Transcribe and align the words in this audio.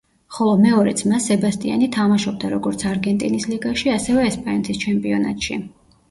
ხოლო 0.35 0.53
მეორე 0.61 0.91
ძმა, 0.99 1.17
სებასტიანი 1.25 1.89
თამაშობდა, 1.95 2.49
როგორც 2.53 2.85
არგენტინის 2.91 3.45
ლიგაში, 3.51 3.91
ასევე 3.97 4.23
ესპანეთის 4.31 4.81
ჩემპიონატში. 4.85 5.59